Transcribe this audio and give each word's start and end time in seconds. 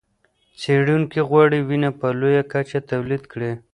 څېړونکي 0.59 1.19
غواړي 1.29 1.59
وینه 1.67 1.89
په 1.99 2.07
لویه 2.19 2.43
کچه 2.51 2.79
تولید 2.91 3.23
کړي. 3.31 3.51